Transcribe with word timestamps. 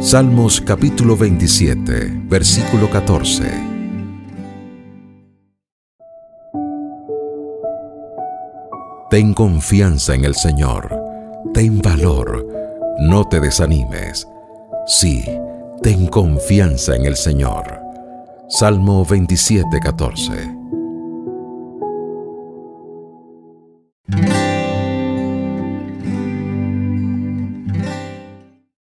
Salmos 0.00 0.62
capítulo 0.62 1.14
27, 1.14 2.22
versículo 2.24 2.88
14. 2.88 3.44
Ten 9.10 9.34
confianza 9.34 10.14
en 10.14 10.24
el 10.24 10.34
Señor, 10.34 10.98
ten 11.52 11.82
valor, 11.82 12.46
no 13.00 13.28
te 13.28 13.40
desanimes. 13.40 14.26
Sí, 14.86 15.22
ten 15.82 16.06
confianza 16.06 16.96
en 16.96 17.04
el 17.04 17.16
Señor. 17.16 17.78
Salmo 18.48 19.04
27, 19.04 19.80
14. 19.80 20.59